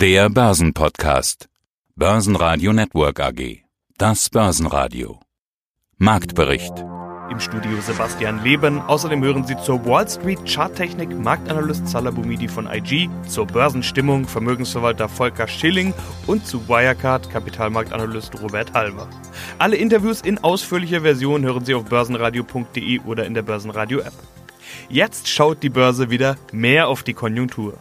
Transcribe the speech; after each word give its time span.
Der 0.00 0.30
Börsenpodcast. 0.30 1.50
Börsenradio 1.94 2.72
Network 2.72 3.20
AG. 3.20 3.64
Das 3.98 4.30
Börsenradio. 4.30 5.20
Marktbericht. 5.98 6.72
Im 7.30 7.38
Studio 7.38 7.78
Sebastian 7.82 8.42
Leben. 8.42 8.80
Außerdem 8.80 9.22
hören 9.22 9.44
Sie 9.44 9.58
zur 9.58 9.84
Wall 9.84 10.08
Street 10.08 10.38
Charttechnik 10.46 11.10
Marktanalyst 11.10 11.86
Salah 11.86 12.12
Boumidi 12.12 12.48
von 12.48 12.66
IG, 12.66 13.10
zur 13.28 13.46
Börsenstimmung 13.46 14.26
Vermögensverwalter 14.26 15.06
Volker 15.06 15.46
Schilling 15.46 15.92
und 16.26 16.46
zu 16.46 16.66
Wirecard 16.66 17.28
Kapitalmarktanalyst 17.30 18.40
Robert 18.40 18.72
Halver. 18.72 19.06
Alle 19.58 19.76
Interviews 19.76 20.22
in 20.22 20.38
ausführlicher 20.38 21.02
Version 21.02 21.44
hören 21.44 21.66
Sie 21.66 21.74
auf 21.74 21.84
börsenradio.de 21.84 23.00
oder 23.00 23.26
in 23.26 23.34
der 23.34 23.42
Börsenradio 23.42 23.98
App. 23.98 24.14
Jetzt 24.88 25.28
schaut 25.28 25.62
die 25.62 25.68
Börse 25.68 26.08
wieder 26.08 26.38
mehr 26.52 26.88
auf 26.88 27.02
die 27.02 27.12
Konjunktur. 27.12 27.74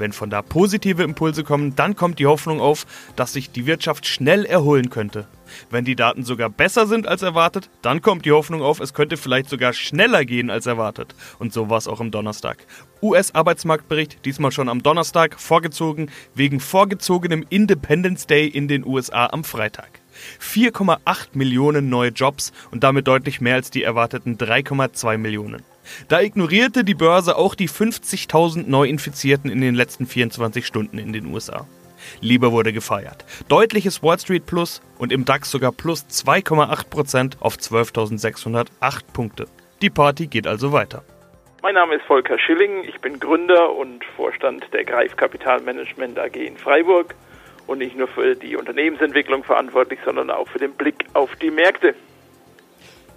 Wenn 0.00 0.12
von 0.12 0.30
da 0.30 0.40
positive 0.40 1.02
Impulse 1.02 1.44
kommen, 1.44 1.76
dann 1.76 1.94
kommt 1.94 2.18
die 2.18 2.26
Hoffnung 2.26 2.58
auf, 2.58 2.86
dass 3.16 3.34
sich 3.34 3.50
die 3.50 3.66
Wirtschaft 3.66 4.06
schnell 4.06 4.46
erholen 4.46 4.88
könnte. 4.88 5.26
Wenn 5.68 5.84
die 5.84 5.94
Daten 5.94 6.24
sogar 6.24 6.48
besser 6.48 6.86
sind 6.86 7.06
als 7.06 7.20
erwartet, 7.20 7.68
dann 7.82 8.00
kommt 8.00 8.24
die 8.24 8.32
Hoffnung 8.32 8.62
auf, 8.62 8.80
es 8.80 8.94
könnte 8.94 9.18
vielleicht 9.18 9.50
sogar 9.50 9.74
schneller 9.74 10.24
gehen 10.24 10.48
als 10.48 10.64
erwartet. 10.64 11.14
Und 11.38 11.52
so 11.52 11.68
war 11.68 11.76
es 11.76 11.86
auch 11.86 12.00
am 12.00 12.10
Donnerstag. 12.10 12.64
US-Arbeitsmarktbericht, 13.02 14.24
diesmal 14.24 14.52
schon 14.52 14.70
am 14.70 14.82
Donnerstag, 14.82 15.38
vorgezogen 15.38 16.10
wegen 16.34 16.60
vorgezogenem 16.60 17.44
Independence 17.50 18.26
Day 18.26 18.46
in 18.46 18.68
den 18.68 18.86
USA 18.86 19.26
am 19.26 19.44
Freitag. 19.44 20.00
4,8 20.40 21.28
Millionen 21.34 21.90
neue 21.90 22.10
Jobs 22.10 22.52
und 22.70 22.84
damit 22.84 23.06
deutlich 23.06 23.42
mehr 23.42 23.56
als 23.56 23.70
die 23.70 23.82
erwarteten 23.82 24.38
3,2 24.38 25.18
Millionen. 25.18 25.62
Da 26.08 26.20
ignorierte 26.20 26.84
die 26.84 26.94
Börse 26.94 27.36
auch 27.36 27.54
die 27.54 27.68
50.000 27.68 28.68
Neuinfizierten 28.68 29.50
in 29.50 29.60
den 29.60 29.74
letzten 29.74 30.06
24 30.06 30.66
Stunden 30.66 30.98
in 30.98 31.12
den 31.12 31.26
USA. 31.26 31.66
Lieber 32.20 32.52
wurde 32.52 32.72
gefeiert. 32.72 33.24
Deutliches 33.48 34.02
Wall 34.02 34.18
Street 34.18 34.46
Plus 34.46 34.80
und 34.98 35.12
im 35.12 35.24
DAX 35.24 35.50
sogar 35.50 35.72
plus 35.72 36.06
2,8% 36.08 37.40
auf 37.40 37.56
12.608 37.56 38.68
Punkte. 39.12 39.46
Die 39.82 39.90
Party 39.90 40.26
geht 40.26 40.46
also 40.46 40.72
weiter. 40.72 41.02
Mein 41.62 41.74
Name 41.74 41.96
ist 41.96 42.04
Volker 42.06 42.38
Schilling, 42.38 42.84
ich 42.84 42.98
bin 43.00 43.20
Gründer 43.20 43.74
und 43.74 44.02
Vorstand 44.16 44.66
der 44.72 44.84
Greif 44.84 45.16
Kapitalmanagement 45.16 46.18
AG 46.18 46.36
in 46.36 46.56
Freiburg 46.56 47.14
und 47.66 47.78
nicht 47.78 47.96
nur 47.96 48.08
für 48.08 48.34
die 48.34 48.56
Unternehmensentwicklung 48.56 49.44
verantwortlich, 49.44 50.00
sondern 50.04 50.30
auch 50.30 50.48
für 50.48 50.58
den 50.58 50.72
Blick 50.72 51.04
auf 51.12 51.36
die 51.36 51.50
Märkte. 51.50 51.94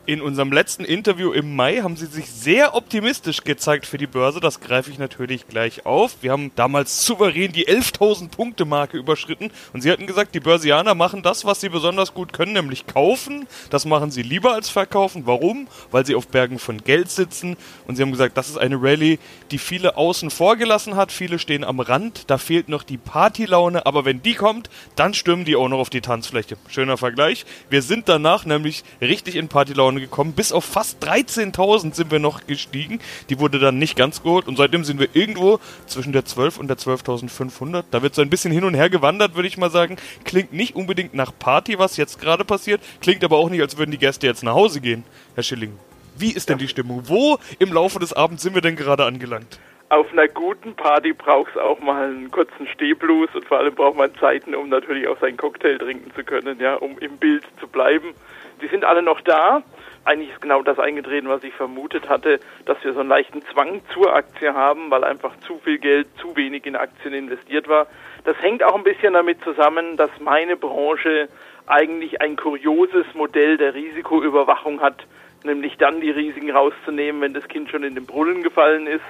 In 0.05 0.21
unserem 0.21 0.51
letzten 0.51 0.83
Interview 0.83 1.31
im 1.31 1.55
Mai 1.55 1.77
haben 1.77 1.95
sie 1.95 2.07
sich 2.07 2.29
sehr 2.29 2.75
optimistisch 2.75 3.45
gezeigt 3.45 3.85
für 3.85 3.97
die 3.97 4.05
Börse. 4.05 4.41
Das 4.41 4.59
greife 4.59 4.91
ich 4.91 4.99
natürlich 4.99 5.47
gleich 5.47 5.85
auf. 5.85 6.17
Wir 6.19 6.33
haben 6.33 6.51
damals 6.57 7.05
souverän 7.05 7.53
die 7.53 7.69
11.000 7.69 8.27
Punkte 8.27 8.65
Marke 8.65 8.97
überschritten 8.97 9.49
und 9.71 9.79
sie 9.79 9.89
hatten 9.89 10.05
gesagt, 10.05 10.35
die 10.35 10.41
Börsianer 10.41 10.93
machen 10.93 11.23
das, 11.23 11.45
was 11.45 11.61
sie 11.61 11.69
besonders 11.69 12.13
gut 12.13 12.33
können, 12.33 12.51
nämlich 12.51 12.85
kaufen. 12.85 13.47
Das 13.69 13.85
machen 13.85 14.11
sie 14.11 14.23
lieber 14.23 14.53
als 14.53 14.67
verkaufen. 14.67 15.23
Warum? 15.25 15.69
Weil 15.89 16.05
sie 16.05 16.15
auf 16.15 16.27
Bergen 16.27 16.59
von 16.59 16.79
Geld 16.79 17.09
sitzen 17.09 17.55
und 17.87 17.95
sie 17.95 18.01
haben 18.01 18.11
gesagt, 18.11 18.35
das 18.35 18.49
ist 18.49 18.57
eine 18.57 18.75
Rallye, 18.81 19.19
die 19.51 19.57
viele 19.57 19.95
außen 19.95 20.31
vor 20.31 20.57
gelassen 20.57 20.97
hat. 20.97 21.13
Viele 21.13 21.39
stehen 21.39 21.63
am 21.63 21.79
Rand. 21.79 22.29
Da 22.29 22.37
fehlt 22.37 22.67
noch 22.67 22.83
die 22.83 22.97
Partylaune, 22.97 23.85
aber 23.85 24.03
wenn 24.03 24.21
die 24.21 24.33
kommt, 24.33 24.69
dann 24.97 25.13
stürmen 25.13 25.45
die 25.45 25.55
auch 25.55 25.69
noch 25.69 25.79
auf 25.79 25.89
die 25.89 26.01
Tanzfläche. 26.01 26.57
Schöner 26.67 26.97
Vergleich. 26.97 27.45
Wir 27.69 27.81
sind 27.81 28.09
danach 28.09 28.43
nämlich 28.43 28.83
richtig 28.99 29.37
in 29.37 29.47
Partylaune 29.47 29.92
vorne 29.93 30.01
gekommen. 30.01 30.33
Bis 30.33 30.51
auf 30.51 30.65
fast 30.65 31.03
13.000 31.03 31.93
sind 31.93 32.11
wir 32.11 32.19
noch 32.19 32.47
gestiegen. 32.47 32.99
Die 33.29 33.39
wurde 33.39 33.59
dann 33.59 33.77
nicht 33.77 33.95
ganz 33.95 34.23
geholt 34.23 34.47
und 34.47 34.57
seitdem 34.57 34.83
sind 34.83 34.99
wir 34.99 35.09
irgendwo 35.13 35.59
zwischen 35.85 36.13
der 36.13 36.25
12 36.25 36.57
und 36.57 36.67
der 36.67 36.77
12.500. 36.77 37.83
Da 37.91 38.01
wird 38.01 38.15
so 38.15 38.21
ein 38.21 38.29
bisschen 38.29 38.51
hin 38.51 38.63
und 38.63 38.73
her 38.73 38.89
gewandert, 38.89 39.35
würde 39.35 39.47
ich 39.47 39.57
mal 39.57 39.69
sagen. 39.69 39.97
Klingt 40.23 40.53
nicht 40.53 40.75
unbedingt 40.75 41.13
nach 41.13 41.31
Party, 41.37 41.77
was 41.77 41.97
jetzt 41.97 42.19
gerade 42.19 42.43
passiert. 42.43 42.81
Klingt 43.01 43.23
aber 43.23 43.37
auch 43.37 43.49
nicht, 43.49 43.61
als 43.61 43.77
würden 43.77 43.91
die 43.91 43.97
Gäste 43.97 44.27
jetzt 44.27 44.43
nach 44.43 44.55
Hause 44.55 44.81
gehen, 44.81 45.03
Herr 45.35 45.43
Schilling. 45.43 45.77
Wie 46.17 46.31
ist 46.31 46.49
denn 46.49 46.57
die 46.57 46.67
Stimmung? 46.67 47.03
Wo 47.05 47.37
im 47.59 47.73
Laufe 47.73 47.99
des 47.99 48.13
Abends 48.13 48.43
sind 48.43 48.55
wir 48.55 48.61
denn 48.61 48.75
gerade 48.75 49.05
angelangt? 49.05 49.59
Auf 49.89 50.11
einer 50.11 50.27
guten 50.27 50.73
Party 50.73 51.13
braucht 51.13 51.51
es 51.51 51.61
auch 51.61 51.79
mal 51.79 52.09
einen 52.09 52.31
kurzen 52.31 52.67
Stehblues 52.73 53.29
und 53.35 53.45
vor 53.45 53.59
allem 53.59 53.75
braucht 53.75 53.97
man 53.97 54.13
Zeiten, 54.15 54.55
um 54.55 54.69
natürlich 54.69 55.07
auch 55.07 55.19
seinen 55.19 55.37
Cocktail 55.37 55.77
trinken 55.77 56.11
zu 56.15 56.23
können, 56.23 56.59
ja, 56.59 56.75
um 56.75 56.97
im 56.97 57.17
Bild 57.17 57.43
zu 57.59 57.67
bleiben. 57.67 58.15
Die 58.63 58.67
sind 58.69 58.85
alle 58.85 59.03
noch 59.03 59.21
da 59.21 59.61
eigentlich 60.05 60.31
ist 60.31 60.41
genau 60.41 60.61
das 60.61 60.79
eingetreten, 60.79 61.29
was 61.29 61.43
ich 61.43 61.53
vermutet 61.53 62.09
hatte, 62.09 62.39
dass 62.65 62.83
wir 62.83 62.93
so 62.93 62.99
einen 62.99 63.09
leichten 63.09 63.41
Zwang 63.53 63.81
zur 63.93 64.13
Aktie 64.13 64.53
haben, 64.53 64.91
weil 64.91 65.03
einfach 65.03 65.33
zu 65.47 65.59
viel 65.59 65.77
Geld 65.77 66.07
zu 66.19 66.35
wenig 66.35 66.65
in 66.65 66.75
Aktien 66.75 67.13
investiert 67.13 67.67
war. 67.69 67.87
Das 68.25 68.35
hängt 68.41 68.63
auch 68.63 68.75
ein 68.75 68.83
bisschen 68.83 69.13
damit 69.13 69.41
zusammen, 69.43 69.95
dass 69.95 70.11
meine 70.19 70.57
Branche 70.57 71.29
eigentlich 71.67 72.21
ein 72.21 72.35
kurioses 72.35 73.05
Modell 73.13 73.57
der 73.57 73.73
Risikoüberwachung 73.73 74.81
hat, 74.81 75.05
nämlich 75.43 75.77
dann 75.77 76.01
die 76.01 76.11
Risiken 76.11 76.51
rauszunehmen, 76.51 77.21
wenn 77.21 77.33
das 77.33 77.47
Kind 77.47 77.69
schon 77.69 77.83
in 77.83 77.95
den 77.95 78.05
Brunnen 78.05 78.43
gefallen 78.43 78.87
ist 78.87 79.05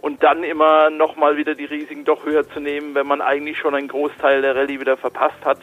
und 0.00 0.24
dann 0.24 0.42
immer 0.42 0.90
nochmal 0.90 1.36
wieder 1.36 1.54
die 1.54 1.66
Risiken 1.66 2.04
doch 2.04 2.26
höher 2.26 2.48
zu 2.48 2.58
nehmen, 2.58 2.96
wenn 2.96 3.06
man 3.06 3.20
eigentlich 3.20 3.58
schon 3.58 3.76
einen 3.76 3.86
Großteil 3.86 4.42
der 4.42 4.56
Rallye 4.56 4.80
wieder 4.80 4.96
verpasst 4.96 5.44
hat. 5.44 5.58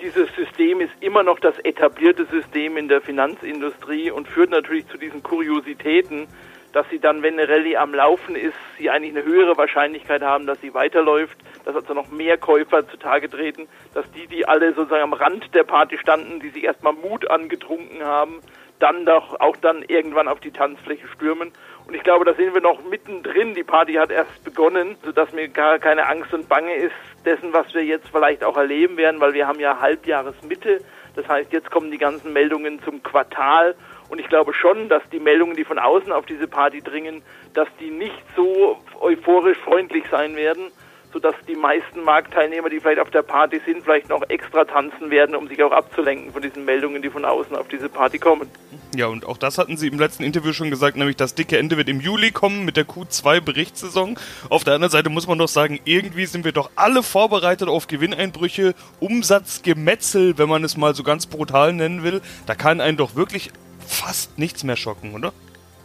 Dieses 0.00 0.28
System 0.34 0.80
ist 0.82 0.92
immer 1.00 1.22
noch 1.22 1.38
das 1.38 1.58
etablierte 1.60 2.26
System 2.26 2.76
in 2.76 2.88
der 2.88 3.00
Finanzindustrie 3.00 4.10
und 4.10 4.28
führt 4.28 4.50
natürlich 4.50 4.86
zu 4.88 4.98
diesen 4.98 5.22
Kuriositäten, 5.22 6.28
dass 6.72 6.86
sie 6.90 6.98
dann, 6.98 7.22
wenn 7.22 7.38
eine 7.38 7.48
Rallye 7.48 7.78
am 7.78 7.94
Laufen 7.94 8.36
ist, 8.36 8.56
sie 8.76 8.90
eigentlich 8.90 9.16
eine 9.16 9.24
höhere 9.24 9.56
Wahrscheinlichkeit 9.56 10.20
haben, 10.20 10.46
dass 10.46 10.60
sie 10.60 10.74
weiterläuft, 10.74 11.38
dass 11.64 11.74
also 11.74 11.94
noch 11.94 12.10
mehr 12.10 12.36
Käufer 12.36 12.86
zutage 12.86 13.30
treten, 13.30 13.68
dass 13.94 14.04
die, 14.12 14.26
die 14.26 14.46
alle 14.46 14.74
sozusagen 14.74 15.04
am 15.04 15.14
Rand 15.14 15.54
der 15.54 15.64
Party 15.64 15.96
standen, 15.96 16.40
die 16.40 16.50
sich 16.50 16.64
erstmal 16.64 16.92
Mut 16.92 17.30
angetrunken 17.30 18.04
haben, 18.04 18.40
dann 18.78 19.06
doch 19.06 19.40
auch 19.40 19.56
dann 19.56 19.82
irgendwann 19.82 20.28
auf 20.28 20.40
die 20.40 20.50
Tanzfläche 20.50 21.08
stürmen. 21.08 21.52
Und 21.86 21.94
ich 21.94 22.02
glaube, 22.02 22.24
da 22.24 22.34
sind 22.34 22.52
wir 22.52 22.60
noch 22.60 22.82
mittendrin. 22.84 23.54
Die 23.54 23.62
Party 23.62 23.94
hat 23.94 24.10
erst 24.10 24.42
begonnen, 24.42 24.96
sodass 25.04 25.32
mir 25.32 25.48
gar 25.48 25.78
keine 25.78 26.06
Angst 26.08 26.34
und 26.34 26.48
Bange 26.48 26.74
ist 26.74 26.94
dessen, 27.24 27.52
was 27.52 27.72
wir 27.74 27.84
jetzt 27.84 28.08
vielleicht 28.08 28.42
auch 28.42 28.56
erleben 28.56 28.96
werden, 28.96 29.20
weil 29.20 29.34
wir 29.34 29.46
haben 29.46 29.60
ja 29.60 29.80
Halbjahresmitte. 29.80 30.80
Das 31.14 31.28
heißt, 31.28 31.52
jetzt 31.52 31.70
kommen 31.70 31.90
die 31.90 31.98
ganzen 31.98 32.32
Meldungen 32.32 32.82
zum 32.82 33.02
Quartal. 33.02 33.76
Und 34.08 34.20
ich 34.20 34.28
glaube 34.28 34.52
schon, 34.52 34.88
dass 34.88 35.02
die 35.10 35.20
Meldungen, 35.20 35.56
die 35.56 35.64
von 35.64 35.78
außen 35.78 36.12
auf 36.12 36.26
diese 36.26 36.48
Party 36.48 36.82
dringen, 36.82 37.22
dass 37.54 37.68
die 37.80 37.90
nicht 37.90 38.22
so 38.34 38.78
euphorisch 39.00 39.58
freundlich 39.58 40.04
sein 40.10 40.36
werden, 40.36 40.70
sodass 41.12 41.34
die 41.48 41.54
meisten 41.54 42.02
Marktteilnehmer, 42.04 42.68
die 42.68 42.80
vielleicht 42.80 43.00
auf 43.00 43.10
der 43.10 43.22
Party 43.22 43.60
sind, 43.64 43.82
vielleicht 43.82 44.08
noch 44.08 44.22
extra 44.28 44.64
tanzen 44.64 45.10
werden, 45.10 45.34
um 45.34 45.48
sich 45.48 45.62
auch 45.62 45.72
abzulenken 45.72 46.32
von 46.32 46.42
diesen 46.42 46.64
Meldungen, 46.64 47.02
die 47.02 47.10
von 47.10 47.24
außen 47.24 47.56
auf 47.56 47.68
diese 47.68 47.88
Party 47.88 48.18
kommen. 48.18 48.50
Ja, 48.94 49.06
und 49.06 49.26
auch 49.26 49.36
das 49.36 49.58
hatten 49.58 49.76
Sie 49.76 49.88
im 49.88 49.98
letzten 49.98 50.22
Interview 50.22 50.52
schon 50.52 50.70
gesagt, 50.70 50.96
nämlich 50.96 51.16
das 51.16 51.34
dicke 51.34 51.58
Ende 51.58 51.76
wird 51.76 51.88
im 51.88 52.00
Juli 52.00 52.30
kommen 52.30 52.64
mit 52.64 52.76
der 52.76 52.86
Q2-Berichtssaison. 52.86 54.18
Auf 54.48 54.64
der 54.64 54.74
anderen 54.74 54.90
Seite 54.90 55.10
muss 55.10 55.26
man 55.26 55.38
doch 55.38 55.48
sagen, 55.48 55.80
irgendwie 55.84 56.26
sind 56.26 56.44
wir 56.44 56.52
doch 56.52 56.70
alle 56.76 57.02
vorbereitet 57.02 57.68
auf 57.68 57.86
Gewinneinbrüche, 57.86 58.74
Umsatzgemetzel, 59.00 60.38
wenn 60.38 60.48
man 60.48 60.64
es 60.64 60.76
mal 60.76 60.94
so 60.94 61.02
ganz 61.02 61.26
brutal 61.26 61.72
nennen 61.72 62.02
will. 62.02 62.20
Da 62.46 62.54
kann 62.54 62.80
einen 62.80 62.96
doch 62.96 63.16
wirklich 63.16 63.50
fast 63.86 64.38
nichts 64.38 64.64
mehr 64.64 64.76
schocken, 64.76 65.14
oder? 65.14 65.32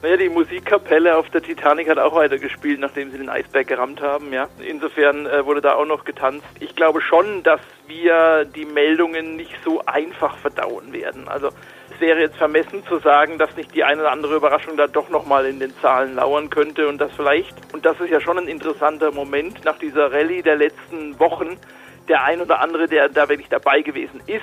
Naja, 0.01 0.17
die 0.17 0.29
Musikkapelle 0.29 1.15
auf 1.15 1.29
der 1.29 1.43
Titanic 1.43 1.87
hat 1.87 1.99
auch 1.99 2.15
weiter 2.15 2.39
gespielt, 2.39 2.79
nachdem 2.79 3.11
sie 3.11 3.19
den 3.19 3.29
Eisberg 3.29 3.67
gerammt 3.67 4.01
haben, 4.01 4.33
ja. 4.33 4.47
Insofern 4.59 5.27
äh, 5.27 5.45
wurde 5.45 5.61
da 5.61 5.75
auch 5.75 5.85
noch 5.85 6.05
getanzt. 6.05 6.47
Ich 6.59 6.75
glaube 6.75 7.01
schon, 7.01 7.43
dass 7.43 7.61
wir 7.85 8.45
die 8.45 8.65
Meldungen 8.65 9.35
nicht 9.35 9.55
so 9.63 9.85
einfach 9.85 10.37
verdauen 10.37 10.91
werden. 10.91 11.27
Also 11.27 11.49
es 11.93 11.99
wäre 11.99 12.19
jetzt 12.19 12.35
vermessen 12.37 12.83
zu 12.87 12.97
sagen, 12.97 13.37
dass 13.37 13.55
nicht 13.55 13.75
die 13.75 13.83
eine 13.83 14.01
oder 14.01 14.11
andere 14.11 14.35
Überraschung 14.37 14.75
da 14.75 14.87
doch 14.87 15.09
nochmal 15.09 15.45
in 15.45 15.59
den 15.59 15.71
Zahlen 15.81 16.15
lauern 16.15 16.49
könnte 16.49 16.87
und 16.87 16.97
das 16.97 17.11
vielleicht, 17.15 17.53
und 17.71 17.85
das 17.85 17.99
ist 17.99 18.09
ja 18.09 18.19
schon 18.19 18.39
ein 18.39 18.47
interessanter 18.47 19.11
Moment 19.11 19.63
nach 19.65 19.77
dieser 19.77 20.11
Rallye 20.11 20.41
der 20.41 20.55
letzten 20.55 21.19
Wochen, 21.19 21.59
der 22.07 22.23
ein 22.23 22.41
oder 22.41 22.59
andere, 22.59 22.87
der 22.87 23.07
da 23.07 23.29
wirklich 23.29 23.49
dabei 23.49 23.81
gewesen 23.81 24.19
ist, 24.25 24.41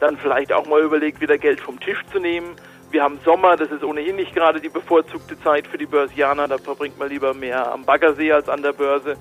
dann 0.00 0.16
vielleicht 0.16 0.54
auch 0.54 0.66
mal 0.66 0.80
überlegt, 0.80 1.20
wieder 1.20 1.36
Geld 1.36 1.60
vom 1.60 1.78
Tisch 1.80 2.02
zu 2.10 2.18
nehmen 2.18 2.56
wir 2.96 3.02
haben 3.02 3.20
Sommer, 3.26 3.56
das 3.56 3.70
ist 3.70 3.84
ohnehin 3.84 4.16
nicht 4.16 4.34
gerade 4.34 4.58
die 4.58 4.70
bevorzugte 4.70 5.38
Zeit 5.42 5.66
für 5.66 5.76
die 5.76 5.84
Börsianer, 5.84 6.48
da 6.48 6.56
verbringt 6.56 6.98
man 6.98 7.10
lieber 7.10 7.34
mehr 7.34 7.70
am 7.70 7.84
Baggersee 7.84 8.32
als 8.32 8.48
an 8.48 8.62
der 8.62 8.72
Börse. 8.72 9.18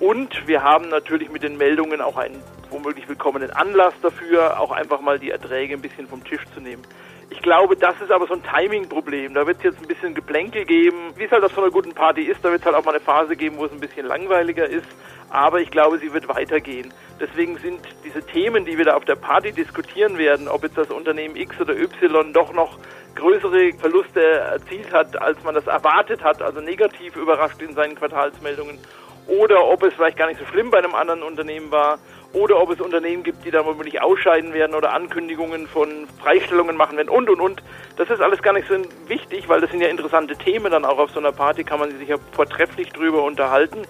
Und 0.00 0.48
wir 0.48 0.64
haben 0.64 0.88
natürlich 0.88 1.30
mit 1.30 1.44
den 1.44 1.56
Meldungen 1.56 2.00
auch 2.00 2.16
einen 2.16 2.42
womöglich 2.70 3.08
willkommenen 3.08 3.52
Anlass 3.52 3.94
dafür, 4.02 4.58
auch 4.58 4.72
einfach 4.72 5.00
mal 5.00 5.20
die 5.20 5.30
Erträge 5.30 5.74
ein 5.74 5.80
bisschen 5.80 6.08
vom 6.08 6.24
Tisch 6.24 6.44
zu 6.52 6.60
nehmen. 6.60 6.82
Ich 7.30 7.40
glaube, 7.40 7.76
das 7.76 7.94
ist 8.02 8.10
aber 8.10 8.26
so 8.26 8.34
ein 8.34 8.42
Timing-Problem. 8.42 9.32
Da 9.32 9.46
wird 9.46 9.58
es 9.58 9.62
jetzt 9.62 9.80
ein 9.80 9.88
bisschen 9.88 10.14
Geplänkel 10.14 10.66
geben. 10.66 11.12
Wie 11.16 11.24
es 11.24 11.30
halt 11.30 11.42
auf 11.44 11.52
so 11.52 11.62
einer 11.62 11.70
guten 11.70 11.92
Party 11.92 12.22
ist, 12.22 12.44
da 12.44 12.50
wird 12.50 12.60
es 12.60 12.66
halt 12.66 12.76
auch 12.76 12.84
mal 12.84 12.90
eine 12.90 13.00
Phase 13.00 13.36
geben, 13.36 13.56
wo 13.56 13.64
es 13.64 13.72
ein 13.72 13.80
bisschen 13.80 14.06
langweiliger 14.06 14.66
ist. 14.66 14.86
Aber 15.30 15.60
ich 15.60 15.70
glaube, 15.70 15.98
sie 15.98 16.12
wird 16.12 16.28
weitergehen. 16.28 16.92
Deswegen 17.18 17.56
sind 17.56 17.80
diese 18.04 18.22
Themen, 18.22 18.66
die 18.66 18.76
wir 18.76 18.84
da 18.84 18.96
auf 18.96 19.06
der 19.06 19.14
Party 19.14 19.52
diskutieren 19.52 20.18
werden, 20.18 20.46
ob 20.46 20.62
jetzt 20.62 20.76
das 20.76 20.90
Unternehmen 20.90 21.36
X 21.36 21.58
oder 21.58 21.74
Y 21.74 22.34
doch 22.34 22.52
noch 22.52 22.78
größere 23.14 23.72
Verluste 23.74 24.20
erzielt 24.20 24.92
hat, 24.92 25.20
als 25.20 25.42
man 25.44 25.54
das 25.54 25.66
erwartet 25.66 26.22
hat, 26.22 26.42
also 26.42 26.60
negativ 26.60 27.16
überrascht 27.16 27.60
in 27.62 27.74
seinen 27.74 27.94
Quartalsmeldungen, 27.94 28.78
oder 29.26 29.64
ob 29.66 29.82
es 29.82 29.94
vielleicht 29.94 30.16
gar 30.16 30.26
nicht 30.26 30.40
so 30.40 30.46
schlimm 30.46 30.70
bei 30.70 30.78
einem 30.78 30.94
anderen 30.94 31.22
Unternehmen 31.22 31.70
war 31.70 31.98
oder 32.32 32.60
ob 32.60 32.70
es 32.70 32.80
Unternehmen 32.80 33.22
gibt, 33.22 33.44
die 33.44 33.50
da 33.50 33.64
womöglich 33.64 34.00
ausscheiden 34.00 34.52
werden 34.54 34.74
oder 34.74 34.92
Ankündigungen 34.94 35.66
von 35.66 36.08
Freistellungen 36.20 36.76
machen 36.76 36.96
werden 36.96 37.08
und 37.08 37.28
und 37.28 37.40
und. 37.40 37.62
Das 37.96 38.08
ist 38.10 38.20
alles 38.20 38.42
gar 38.42 38.54
nicht 38.54 38.66
so 38.68 38.74
wichtig, 39.06 39.48
weil 39.48 39.60
das 39.60 39.70
sind 39.70 39.80
ja 39.80 39.88
interessante 39.88 40.34
Themen 40.36 40.72
dann 40.72 40.84
auch 40.84 40.98
auf 40.98 41.10
so 41.10 41.20
einer 41.20 41.32
Party, 41.32 41.62
kann 41.62 41.78
man 41.78 41.90
sich 41.98 42.08
ja 42.08 42.16
vortrefflich 42.32 42.88
drüber 42.90 43.22
unterhalten. 43.22 43.82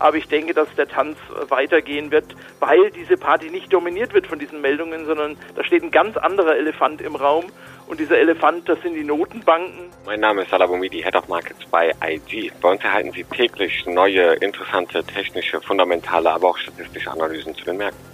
Aber 0.00 0.16
ich 0.16 0.26
denke, 0.26 0.54
dass 0.54 0.66
der 0.74 0.88
Tanz 0.88 1.16
weitergehen 1.48 2.10
wird, 2.10 2.34
weil 2.58 2.90
diese 2.90 3.16
Party 3.16 3.50
nicht 3.50 3.72
dominiert 3.72 4.12
wird 4.14 4.26
von 4.26 4.38
diesen 4.38 4.60
Meldungen, 4.60 5.06
sondern 5.06 5.36
da 5.54 5.62
steht 5.62 5.82
ein 5.82 5.90
ganz 5.90 6.16
anderer 6.16 6.56
Elefant 6.56 7.00
im 7.02 7.14
Raum. 7.14 7.44
Und 7.86 8.00
dieser 8.00 8.18
Elefant, 8.18 8.68
das 8.68 8.80
sind 8.82 8.94
die 8.94 9.04
Notenbanken. 9.04 9.90
Mein 10.06 10.20
Name 10.20 10.42
ist 10.42 10.50
Salabomidi, 10.50 11.02
Head 11.02 11.16
of 11.16 11.28
Markets 11.28 11.64
bei 11.70 11.92
IG. 12.02 12.50
Bei 12.60 12.70
uns 12.70 12.82
erhalten 12.82 13.12
Sie 13.12 13.24
täglich 13.24 13.84
neue, 13.86 14.34
interessante, 14.34 15.04
technische, 15.04 15.60
fundamentale, 15.60 16.30
aber 16.30 16.48
auch 16.48 16.58
statistische 16.58 17.10
Analysen 17.10 17.54
zu 17.54 17.64
den 17.64 17.76
Märkten. 17.76 18.09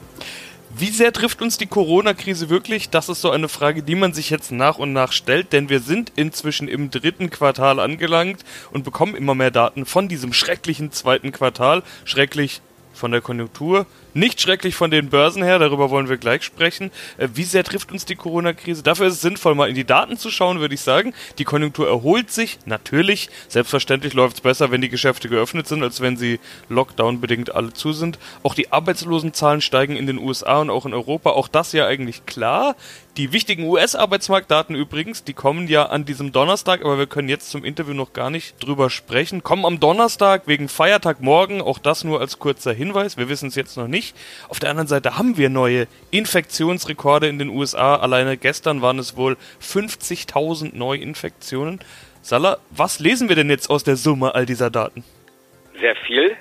Wie 0.78 0.90
sehr 0.90 1.10
trifft 1.10 1.40
uns 1.40 1.56
die 1.56 1.66
Corona-Krise 1.66 2.50
wirklich? 2.50 2.90
Das 2.90 3.08
ist 3.08 3.22
so 3.22 3.30
eine 3.30 3.48
Frage, 3.48 3.82
die 3.82 3.94
man 3.94 4.12
sich 4.12 4.28
jetzt 4.28 4.52
nach 4.52 4.76
und 4.76 4.92
nach 4.92 5.12
stellt, 5.12 5.54
denn 5.54 5.70
wir 5.70 5.80
sind 5.80 6.12
inzwischen 6.16 6.68
im 6.68 6.90
dritten 6.90 7.30
Quartal 7.30 7.80
angelangt 7.80 8.44
und 8.72 8.84
bekommen 8.84 9.16
immer 9.16 9.34
mehr 9.34 9.50
Daten 9.50 9.86
von 9.86 10.06
diesem 10.06 10.34
schrecklichen 10.34 10.92
zweiten 10.92 11.32
Quartal. 11.32 11.82
Schrecklich 12.04 12.60
von 12.96 13.12
der 13.12 13.20
Konjunktur, 13.20 13.86
nicht 14.14 14.40
schrecklich 14.40 14.74
von 14.74 14.90
den 14.90 15.10
Börsen 15.10 15.42
her, 15.42 15.58
darüber 15.58 15.90
wollen 15.90 16.08
wir 16.08 16.16
gleich 16.16 16.42
sprechen. 16.42 16.90
Äh, 17.18 17.28
wie 17.34 17.44
sehr 17.44 17.64
trifft 17.64 17.92
uns 17.92 18.06
die 18.06 18.16
Corona-Krise? 18.16 18.82
Dafür 18.82 19.06
ist 19.06 19.14
es 19.14 19.20
sinnvoll, 19.20 19.54
mal 19.54 19.68
in 19.68 19.74
die 19.74 19.84
Daten 19.84 20.16
zu 20.16 20.30
schauen, 20.30 20.60
würde 20.60 20.74
ich 20.74 20.80
sagen. 20.80 21.12
Die 21.38 21.44
Konjunktur 21.44 21.86
erholt 21.86 22.30
sich, 22.30 22.58
natürlich. 22.64 23.28
Selbstverständlich 23.48 24.14
läuft 24.14 24.36
es 24.36 24.40
besser, 24.40 24.70
wenn 24.70 24.80
die 24.80 24.88
Geschäfte 24.88 25.28
geöffnet 25.28 25.66
sind, 25.68 25.82
als 25.82 26.00
wenn 26.00 26.16
sie 26.16 26.40
Lockdown-bedingt 26.68 27.54
alle 27.54 27.72
zu 27.72 27.92
sind. 27.92 28.18
Auch 28.42 28.54
die 28.54 28.72
Arbeitslosenzahlen 28.72 29.60
steigen 29.60 29.96
in 29.96 30.06
den 30.06 30.18
USA 30.18 30.60
und 30.60 30.70
auch 30.70 30.86
in 30.86 30.94
Europa. 30.94 31.30
Auch 31.30 31.48
das 31.48 31.72
ja 31.72 31.86
eigentlich 31.86 32.24
klar. 32.26 32.74
Die 33.16 33.32
wichtigen 33.32 33.64
US-Arbeitsmarktdaten 33.64 34.76
übrigens, 34.76 35.24
die 35.24 35.32
kommen 35.32 35.68
ja 35.68 35.86
an 35.86 36.04
diesem 36.04 36.32
Donnerstag, 36.32 36.84
aber 36.84 36.98
wir 36.98 37.06
können 37.06 37.30
jetzt 37.30 37.48
zum 37.48 37.64
Interview 37.64 37.94
noch 37.94 38.12
gar 38.12 38.28
nicht 38.28 38.62
drüber 38.62 38.90
sprechen. 38.90 39.42
Kommen 39.42 39.64
am 39.64 39.80
Donnerstag 39.80 40.42
wegen 40.46 40.68
Feiertag 40.68 41.22
morgen, 41.22 41.62
auch 41.62 41.78
das 41.78 42.04
nur 42.04 42.20
als 42.20 42.38
kurzer 42.38 42.74
Hinweis. 42.74 43.16
Wir 43.16 43.30
wissen 43.30 43.48
es 43.48 43.54
jetzt 43.54 43.78
noch 43.78 43.88
nicht. 43.88 44.14
Auf 44.50 44.60
der 44.60 44.68
anderen 44.68 44.86
Seite 44.86 45.16
haben 45.16 45.38
wir 45.38 45.48
neue 45.48 45.86
Infektionsrekorde 46.10 47.26
in 47.26 47.38
den 47.38 47.48
USA. 47.48 47.96
Alleine 47.96 48.36
gestern 48.36 48.82
waren 48.82 48.98
es 48.98 49.16
wohl 49.16 49.38
50.000 49.62 50.76
Neuinfektionen. 50.76 51.80
Salah, 52.20 52.58
was 52.68 53.00
lesen 53.00 53.30
wir 53.30 53.36
denn 53.36 53.48
jetzt 53.48 53.70
aus 53.70 53.82
der 53.82 53.96
Summe 53.96 54.34
all 54.34 54.44
dieser 54.44 54.68
Daten? 54.68 55.04
Sehr 55.80 55.96
viel. 56.06 56.36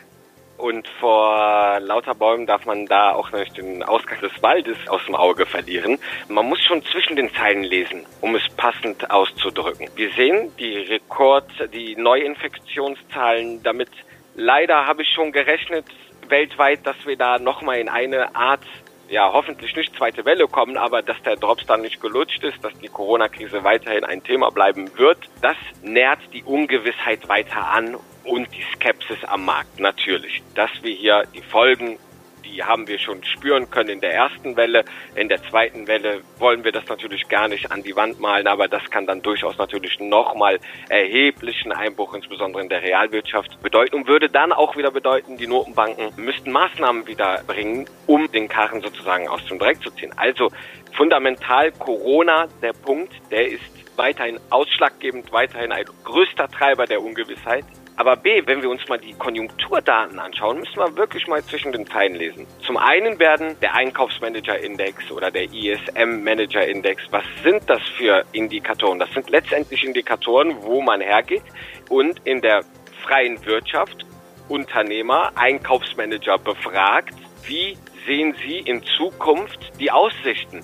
Und 0.58 0.88
vor 1.00 1.80
lauter 1.82 2.16
Bäumen 2.16 2.46
darf 2.46 2.66
man 2.66 2.86
da 2.86 3.12
auch 3.12 3.32
nicht 3.34 3.58
den 3.58 3.84
Ausgang 3.84 4.20
des 4.22 4.32
Waldes 4.42 4.78
aus 4.88 5.06
dem 5.06 5.16
Auge 5.16 5.46
verlieren. 5.46 6.00
Man 6.30 6.48
muss 6.48 6.62
schon 6.62 6.84
zwischen 6.86 7.16
den 7.18 7.34
Zeilen 7.34 7.64
lesen, 7.64 8.06
um 8.22 8.36
es 8.36 8.48
passend 8.56 9.12
auszudrücken. 9.12 9.90
Wir 9.96 10.12
sehen 10.12 10.56
die 10.58 10.78
Rekord, 10.78 11.50
die 11.74 11.96
Neuinfektionszahlen. 11.98 13.64
Damit 13.64 13.90
leider 14.36 14.86
habe 14.86 15.02
ich 15.02 15.10
schon 15.10 15.34
gerechnet, 15.34 15.86
weltweit, 16.30 16.88
dass 16.88 16.96
wir 17.06 17.18
da 17.18 17.38
nochmal 17.38 17.80
in 17.80 17.90
eine 17.90 18.34
Art 18.36 18.64
ja, 19.10 19.32
hoffentlich 19.32 19.76
nicht 19.76 19.96
zweite 19.96 20.26
Welle 20.26 20.48
kommen, 20.48 20.78
aber 20.78 21.04
dass 21.04 21.22
der 21.22 21.36
Drops 21.36 21.66
dann 21.68 21.82
nicht 21.82 22.02
gelutscht 22.02 22.44
ist, 22.44 22.64
dass 22.64 22.74
die 22.80 22.88
Corona-Krise 22.88 23.64
weiterhin 23.64 24.04
ein 24.04 24.24
Thema 24.24 24.50
bleiben 24.50 24.90
wird, 24.98 25.20
das 25.42 25.58
nährt 25.84 26.20
die 26.34 26.44
Ungewissheit 26.44 27.28
weiter 27.28 27.68
an 27.68 27.98
und 28.26 28.48
die 28.54 28.64
Skepsis 28.74 29.24
am 29.26 29.46
Markt 29.46 29.80
natürlich. 29.80 30.42
Dass 30.56 30.72
wir 30.82 30.94
hier 30.94 31.24
die 31.34 31.42
Folgen 31.42 31.98
die 32.46 32.64
haben 32.64 32.88
wir 32.88 33.00
schon 33.00 33.24
spüren 33.24 33.70
können 33.70 33.90
in 33.90 34.02
der 34.02 34.14
ersten 34.14 34.56
Welle. 34.56 34.86
In 35.16 35.30
der 35.30 35.42
zweiten 35.44 35.88
Welle 35.88 36.22
wollen 36.38 36.64
wir 36.64 36.72
das 36.72 36.88
natürlich 36.88 37.28
gar 37.28 37.48
nicht 37.48 37.72
an 37.72 37.84
die 37.84 37.96
Wand 37.96 38.20
malen, 38.20 38.48
aber 38.48 38.68
das 38.68 38.90
kann 38.90 39.06
dann 39.06 39.22
durchaus 39.22 39.58
natürlich 39.58 40.00
nochmal 40.00 40.60
erheblichen 40.90 41.72
Einbruch, 41.72 42.14
insbesondere 42.14 42.62
in 42.64 42.70
der 42.70 42.82
Realwirtschaft, 42.82 43.62
bedeuten 43.62 43.96
und 43.96 44.08
würde 44.08 44.30
dann 44.30 44.54
auch 44.54 44.78
wieder 44.78 44.92
bedeuten, 44.92 45.38
die 45.38 45.48
Notenbanken 45.48 46.12
müssten 46.18 46.52
Maßnahmen 46.52 47.08
wieder 47.08 47.44
bringen, 47.46 47.88
um 48.08 48.32
den 48.32 48.48
Karren 48.48 48.82
sozusagen 48.82 49.28
aus 49.28 49.46
dem 49.48 49.60
Dreck 49.60 49.82
zu 49.82 49.92
ziehen. 49.92 50.14
Also 50.16 50.52
fundamental 50.94 51.72
Corona, 51.72 52.48
der 52.62 52.74
Punkt, 52.74 53.14
der 53.32 53.50
ist 53.50 53.64
weiterhin 53.98 54.40
ausschlaggebend, 54.50 55.32
weiterhin 55.32 55.72
ein 55.72 55.86
größter 56.04 56.50
Treiber 56.50 56.86
der 56.86 57.02
Ungewissheit. 57.02 57.66
Aber 57.98 58.18
B, 58.18 58.42
wenn 58.46 58.62
wir 58.62 58.70
uns 58.70 58.86
mal 58.90 58.98
die 58.98 59.14
Konjunkturdaten 59.14 60.20
anschauen, 60.20 60.60
müssen 60.60 60.78
wir 60.78 60.98
wirklich 60.98 61.28
mal 61.28 61.42
zwischen 61.44 61.72
den 61.72 61.88
Zeilen 61.88 62.16
lesen. 62.16 62.46
Zum 62.66 62.76
einen 62.76 63.20
werden 63.20 63.56
der 63.62 63.74
Einkaufsmanager-Index 63.74 65.12
oder 65.12 65.32
der 65.32 65.44
ISM-Manager-Index, 65.54 67.04
was 67.12 67.24
sind 67.44 67.62
das 67.70 67.82
für 67.98 68.26
Indikatoren? 68.34 69.00
Das 69.00 69.12
sind 69.14 69.30
letztendlich 69.30 69.84
Indikatoren, 69.86 70.62
wo 70.62 70.82
man 70.82 71.00
hergeht 71.00 71.44
und 71.90 72.20
in 72.26 72.42
der 72.42 72.66
freien 73.04 73.44
Wirtschaft 73.46 74.06
Unternehmer, 74.50 75.32
Einkaufsmanager 75.36 76.38
befragt, 76.38 77.16
wie 77.48 77.78
sehen 78.06 78.36
sie 78.46 78.60
in 78.60 78.84
Zukunft 78.84 79.60
die 79.80 79.90
Aussichten? 79.90 80.64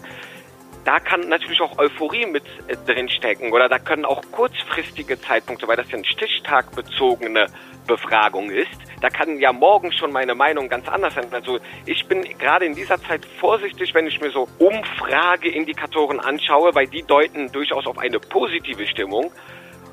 Da 0.83 0.99
kann 0.99 1.27
natürlich 1.29 1.61
auch 1.61 1.77
Euphorie 1.77 2.25
mit 2.25 2.43
äh, 2.67 2.75
drin 2.85 3.09
stecken 3.09 3.51
oder 3.51 3.69
da 3.69 3.79
können 3.79 4.05
auch 4.05 4.21
kurzfristige 4.31 5.19
Zeitpunkte, 5.19 5.67
weil 5.67 5.77
das 5.77 5.89
ja 5.89 5.97
eine 5.97 6.05
stichtag-bezogene 6.05 7.47
Befragung 7.87 8.49
ist. 8.49 8.69
Da 9.01 9.09
kann 9.09 9.39
ja 9.39 9.51
morgen 9.51 9.91
schon 9.91 10.11
meine 10.11 10.35
Meinung 10.35 10.69
ganz 10.69 10.87
anders 10.87 11.15
sein. 11.15 11.25
Also 11.31 11.59
ich 11.85 12.05
bin 12.05 12.21
gerade 12.37 12.65
in 12.65 12.75
dieser 12.75 13.01
Zeit 13.01 13.25
vorsichtig, 13.39 13.93
wenn 13.93 14.07
ich 14.07 14.21
mir 14.21 14.31
so 14.31 14.47
Umfrageindikatoren 14.59 16.19
anschaue, 16.19 16.73
weil 16.75 16.87
die 16.87 17.03
deuten 17.03 17.51
durchaus 17.51 17.87
auf 17.87 17.97
eine 17.97 18.19
positive 18.19 18.85
Stimmung, 18.87 19.31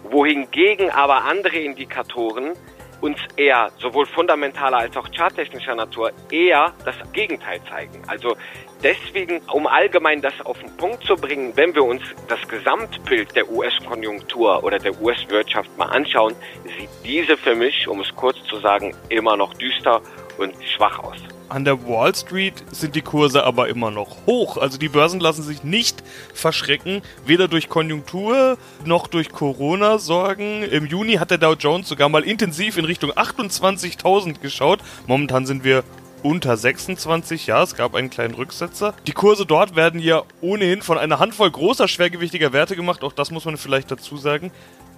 wohingegen 0.05 0.91
aber 0.91 1.25
andere 1.25 1.57
Indikatoren 1.57 2.53
uns 3.01 3.19
eher 3.37 3.71
sowohl 3.79 4.07
fundamentaler 4.07 4.79
als 4.79 4.97
auch 4.97 5.09
charttechnischer 5.15 5.75
Natur 5.75 6.13
eher 6.31 6.73
das 6.85 6.97
Gegenteil 7.13 7.61
zeigen. 7.69 8.03
Also 8.07 8.37
deswegen, 8.83 9.41
um 9.53 9.67
allgemein 9.67 10.21
das 10.21 10.35
auf 10.45 10.59
den 10.59 10.77
Punkt 10.77 11.05
zu 11.05 11.15
bringen, 11.15 11.53
wenn 11.57 11.75
wir 11.75 11.85
uns 11.85 12.03
das 12.29 12.41
Gesamtbild 12.49 13.35
der 13.37 13.51
US-Konjunktur 13.51 14.63
oder 14.65 14.79
der 14.79 15.01
US-Wirtschaft 15.01 15.77
mal 15.79 15.87
anschauen, 15.87 16.35
sieht 16.65 16.91
diese 17.05 17.37
für 17.37 17.55
mich, 17.55 17.87
um 17.89 18.01
es 18.01 18.15
kurz 18.15 18.43
zu 18.45 18.57
sagen, 18.59 18.95
immer 19.09 19.37
noch 19.37 19.55
düster 19.55 20.01
und 20.39 20.55
schwach 20.65 20.99
aus. 20.99 21.38
An 21.49 21.65
der 21.65 21.87
Wall 21.89 22.15
Street 22.15 22.63
sind 22.73 22.95
die 22.95 23.01
Kurse 23.01 23.45
aber 23.45 23.69
immer 23.69 23.91
noch 23.91 24.27
hoch. 24.27 24.59
Also 24.59 24.77
die 24.77 24.91
Börsen 24.91 25.19
lassen 25.19 25.43
sich 25.43 25.65
nicht 25.65 26.03
verschrecken, 26.35 27.01
weder 27.25 27.49
durch 27.49 27.71
Konjunktur 27.71 28.59
noch 28.85 29.07
durch 29.07 29.31
Corona-Sorgen. 29.31 30.63
Im 30.63 30.85
Juni 30.85 31.15
hat 31.15 31.31
der 31.31 31.39
Dow 31.39 31.55
Jones 31.55 31.89
sogar 31.89 32.11
mal 32.11 32.23
intensiv 32.23 32.77
in 32.77 32.85
Richtung 32.85 33.13
28.000 33.13 34.41
geschaut. 34.41 34.81
Momentan 35.07 35.47
sind 35.47 35.65
wir 35.65 35.85
unter 36.23 36.57
26, 36.57 37.47
ja, 37.47 37.63
es 37.63 37.77
gab 37.77 37.95
einen 37.95 38.11
kleinen 38.11 38.35
Rücksetzer. 38.35 38.93
Die 39.07 39.13
Kurse 39.13 39.47
dort 39.47 39.77
werden 39.77 40.01
ja 40.01 40.25
ohnehin 40.41 40.83
von 40.83 40.99
einer 40.99 41.21
Handvoll 41.21 41.51
großer 41.51 41.89
schwergewichtiger 41.89 42.53
Werte 42.53 42.77
gemacht, 42.77 43.05
auch 43.05 43.13
das 43.13 43.31
muss 43.31 43.45
man 43.45 43.57
vielleicht 43.57 43.91
dazu 43.91 44.17
sagen. 44.17 44.51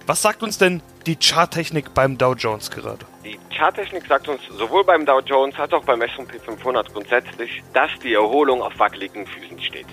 Was 0.07 0.21
sagt 0.21 0.41
uns 0.41 0.57
denn 0.57 0.81
die 1.05 1.15
Charttechnik 1.15 1.93
beim 1.93 2.17
Dow 2.17 2.33
Jones 2.33 2.71
gerade? 2.71 3.05
Die 3.23 3.39
Charttechnik 3.55 4.05
sagt 4.07 4.27
uns 4.27 4.41
sowohl 4.47 4.83
beim 4.83 5.05
Dow 5.05 5.19
Jones 5.19 5.55
als 5.59 5.71
auch 5.73 5.83
beim 5.83 6.01
S&P 6.01 6.39
500 6.39 6.91
grundsätzlich, 6.91 7.61
dass 7.73 7.91
die 8.03 8.13
Erholung 8.13 8.61
auf 8.61 8.77
wackeligen 8.79 9.27
Füßen 9.27 9.61
steht. 9.61 9.87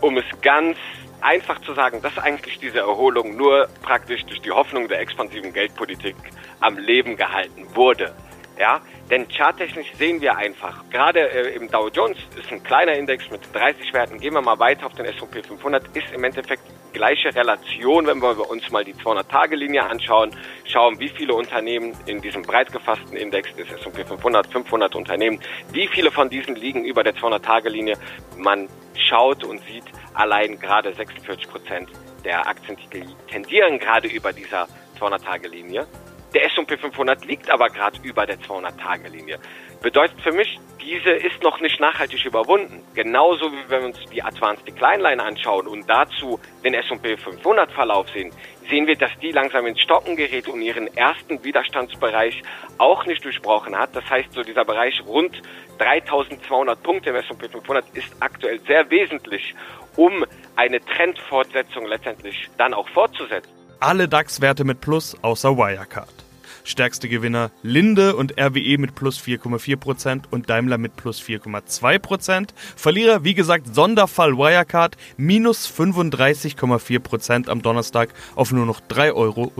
Um 0.00 0.16
es 0.16 0.24
ganz 0.40 0.78
einfach 1.20 1.60
zu 1.60 1.74
sagen, 1.74 2.00
dass 2.02 2.16
eigentlich 2.18 2.58
diese 2.58 2.78
Erholung 2.78 3.36
nur 3.36 3.68
praktisch 3.82 4.24
durch 4.24 4.40
die 4.40 4.50
Hoffnung 4.50 4.88
der 4.88 5.00
expansiven 5.00 5.52
Geldpolitik 5.52 6.16
am 6.60 6.78
Leben 6.78 7.16
gehalten 7.16 7.66
wurde. 7.74 8.14
Ja, 8.58 8.80
denn 9.10 9.28
charttechnisch 9.28 9.92
sehen 9.98 10.20
wir 10.20 10.36
einfach, 10.36 10.84
gerade 10.90 11.28
äh, 11.28 11.54
im 11.54 11.70
Dow 11.70 11.88
Jones 11.88 12.18
ist 12.38 12.52
ein 12.52 12.62
kleiner 12.62 12.94
Index 12.94 13.28
mit 13.30 13.40
30 13.52 13.92
Werten. 13.92 14.20
Gehen 14.20 14.32
wir 14.32 14.42
mal 14.42 14.58
weiter 14.58 14.86
auf 14.86 14.94
den 14.94 15.06
S&P 15.06 15.42
500, 15.42 15.84
ist 15.96 16.12
im 16.12 16.22
Endeffekt 16.22 16.62
gleiche 16.94 17.34
Relation, 17.34 18.06
wenn 18.06 18.22
wir 18.22 18.48
uns 18.48 18.70
mal 18.70 18.84
die 18.84 18.94
200-Tage-Linie 18.94 19.84
anschauen, 19.84 20.30
schauen, 20.64 20.98
wie 20.98 21.10
viele 21.10 21.34
Unternehmen 21.34 21.94
in 22.06 22.22
diesem 22.22 22.40
breit 22.40 22.72
gefassten 22.72 23.16
Index 23.18 23.54
des 23.56 23.70
S&P 23.70 24.04
500, 24.04 24.46
500 24.46 24.94
Unternehmen, 24.94 25.38
wie 25.72 25.86
viele 25.88 26.10
von 26.10 26.30
diesen 26.30 26.54
liegen 26.56 26.84
über 26.84 27.04
der 27.04 27.14
200-Tage-Linie. 27.14 27.98
Man 28.38 28.68
schaut 28.96 29.44
und 29.44 29.60
sieht 29.66 29.84
allein 30.14 30.58
gerade 30.58 30.94
46 30.94 31.48
Prozent 31.50 31.90
der 32.24 32.46
Aktientitel 32.46 33.04
tendieren 33.28 33.78
gerade 33.78 34.08
über 34.08 34.32
dieser 34.32 34.66
200-Tage-Linie. 34.98 35.86
Der 36.34 36.46
S&P 36.46 36.76
500 36.76 37.24
liegt 37.26 37.50
aber 37.50 37.68
gerade 37.68 37.98
über 38.02 38.26
der 38.26 38.38
200-Tage-Linie. 38.40 39.38
Bedeutet 39.82 40.20
für 40.22 40.32
mich, 40.32 40.58
diese 40.80 41.10
ist 41.10 41.42
noch 41.42 41.60
nicht 41.60 41.80
nachhaltig 41.80 42.24
überwunden. 42.24 42.82
Genauso 42.94 43.50
wie 43.50 43.68
wenn 43.68 43.80
wir 43.80 43.86
uns 43.88 43.98
die 44.12 44.22
Advanced 44.22 44.66
Decline 44.66 45.02
Line 45.02 45.22
anschauen 45.22 45.66
und 45.66 45.88
dazu 45.88 46.38
den 46.62 46.74
S&P 46.74 47.16
500 47.16 47.72
Verlauf 47.72 48.08
sehen, 48.10 48.30
sehen 48.68 48.86
wir, 48.86 48.96
dass 48.96 49.10
die 49.20 49.30
langsam 49.30 49.66
ins 49.66 49.80
Stocken 49.80 50.16
gerät 50.16 50.48
und 50.48 50.60
ihren 50.60 50.94
ersten 50.96 51.42
Widerstandsbereich 51.42 52.42
auch 52.78 53.06
nicht 53.06 53.24
durchbrochen 53.24 53.78
hat. 53.78 53.96
Das 53.96 54.08
heißt, 54.08 54.32
so 54.32 54.42
dieser 54.42 54.64
Bereich 54.64 55.02
rund 55.06 55.40
3200 55.78 56.82
Punkte 56.82 57.10
im 57.10 57.16
S&P 57.16 57.48
500 57.48 57.84
ist 57.94 58.14
aktuell 58.20 58.60
sehr 58.66 58.90
wesentlich, 58.90 59.54
um 59.96 60.24
eine 60.56 60.80
Trendfortsetzung 60.80 61.86
letztendlich 61.86 62.48
dann 62.58 62.74
auch 62.74 62.88
fortzusetzen. 62.90 63.50
Alle 63.80 64.08
DAX-Werte 64.08 64.64
mit 64.64 64.80
Plus 64.80 65.16
außer 65.22 65.56
Wirecard. 65.56 66.23
Stärkste 66.64 67.08
Gewinner 67.08 67.50
Linde 67.62 68.16
und 68.16 68.40
RWE 68.40 68.78
mit 68.78 68.94
plus 68.94 69.20
4,4% 69.20 70.22
und 70.30 70.50
Daimler 70.50 70.78
mit 70.78 70.96
plus 70.96 71.22
4,2%. 71.22 72.48
Verlierer, 72.76 73.22
wie 73.22 73.34
gesagt, 73.34 73.74
Sonderfall 73.74 74.36
Wirecard 74.36 74.96
minus 75.16 75.70
35,4% 75.70 77.48
am 77.48 77.62
Donnerstag 77.62 78.08
auf 78.34 78.50
nur 78.50 78.66
noch 78.66 78.80
3,10 78.80 79.14
Euro. 79.14 79.52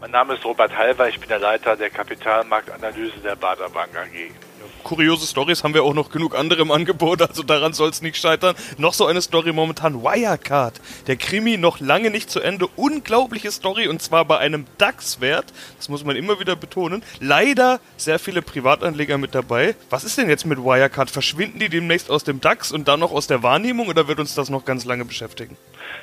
Mein 0.00 0.10
Name 0.10 0.34
ist 0.34 0.44
Robert 0.44 0.76
Halver, 0.76 1.08
ich 1.08 1.20
bin 1.20 1.28
der 1.28 1.38
Leiter 1.38 1.76
der 1.76 1.90
Kapitalmarktanalyse 1.90 3.20
der 3.22 3.36
Bader 3.36 3.68
Bank 3.68 3.90
AG 3.96 4.51
kuriose 4.82 5.26
Stories 5.26 5.64
haben 5.64 5.74
wir 5.74 5.84
auch 5.84 5.94
noch 5.94 6.10
genug 6.10 6.36
andere 6.36 6.62
im 6.62 6.70
Angebot, 6.70 7.22
also 7.22 7.42
daran 7.42 7.72
soll 7.72 7.90
es 7.90 8.02
nicht 8.02 8.16
scheitern. 8.16 8.54
Noch 8.78 8.94
so 8.94 9.06
eine 9.06 9.22
Story 9.22 9.52
momentan, 9.52 10.02
Wirecard. 10.02 10.80
Der 11.06 11.16
Krimi 11.16 11.56
noch 11.56 11.80
lange 11.80 12.10
nicht 12.10 12.30
zu 12.30 12.40
Ende. 12.40 12.66
Unglaubliche 12.76 13.50
Story 13.50 13.88
und 13.88 14.02
zwar 14.02 14.24
bei 14.24 14.38
einem 14.38 14.66
DAX-Wert. 14.78 15.52
Das 15.76 15.88
muss 15.88 16.04
man 16.04 16.16
immer 16.16 16.40
wieder 16.40 16.56
betonen. 16.56 17.02
Leider 17.20 17.80
sehr 17.96 18.18
viele 18.18 18.42
Privatanleger 18.42 19.18
mit 19.18 19.34
dabei. 19.34 19.74
Was 19.90 20.04
ist 20.04 20.18
denn 20.18 20.28
jetzt 20.28 20.46
mit 20.46 20.58
Wirecard? 20.58 21.10
Verschwinden 21.10 21.58
die 21.58 21.68
demnächst 21.68 22.10
aus 22.10 22.24
dem 22.24 22.40
DAX 22.40 22.72
und 22.72 22.88
dann 22.88 23.00
noch 23.00 23.12
aus 23.12 23.26
der 23.26 23.42
Wahrnehmung 23.42 23.88
oder 23.88 24.08
wird 24.08 24.20
uns 24.20 24.34
das 24.34 24.50
noch 24.50 24.64
ganz 24.64 24.84
lange 24.84 25.04
beschäftigen? 25.04 25.56